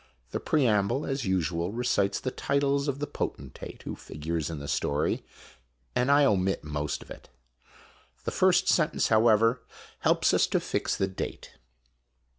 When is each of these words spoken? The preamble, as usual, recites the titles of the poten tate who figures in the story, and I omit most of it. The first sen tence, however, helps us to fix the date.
The 0.31 0.39
preamble, 0.39 1.05
as 1.05 1.25
usual, 1.25 1.71
recites 1.71 2.19
the 2.19 2.31
titles 2.31 2.87
of 2.87 2.97
the 2.97 3.05
poten 3.05 3.53
tate 3.53 3.83
who 3.83 3.95
figures 3.95 4.49
in 4.49 4.57
the 4.57 4.67
story, 4.67 5.23
and 5.95 6.09
I 6.09 6.25
omit 6.25 6.63
most 6.63 7.03
of 7.03 7.11
it. 7.11 7.29
The 8.23 8.31
first 8.31 8.67
sen 8.67 8.89
tence, 8.89 9.09
however, 9.09 9.61
helps 9.99 10.33
us 10.33 10.47
to 10.47 10.59
fix 10.59 10.95
the 10.97 11.05
date. 11.05 11.51